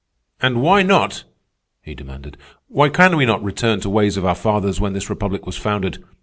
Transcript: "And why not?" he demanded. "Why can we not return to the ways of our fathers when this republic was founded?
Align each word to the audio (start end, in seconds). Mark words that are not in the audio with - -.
"And 0.41 0.63
why 0.63 0.81
not?" 0.81 1.25
he 1.83 1.93
demanded. 1.93 2.35
"Why 2.67 2.89
can 2.89 3.15
we 3.17 3.25
not 3.27 3.43
return 3.43 3.77
to 3.81 3.83
the 3.83 3.89
ways 3.91 4.17
of 4.17 4.25
our 4.25 4.33
fathers 4.33 4.81
when 4.81 4.93
this 4.93 5.11
republic 5.11 5.45
was 5.45 5.57
founded? 5.57 6.03